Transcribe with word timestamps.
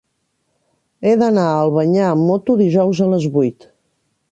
He 1.05 1.11
d'anar 1.23 1.43
a 1.51 1.59
Albanyà 1.67 2.09
amb 2.15 2.27
moto 2.31 2.57
dijous 2.65 3.05
a 3.07 3.13
les 3.15 3.31
vuit. 3.39 3.71